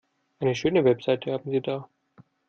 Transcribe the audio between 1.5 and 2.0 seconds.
Sie da.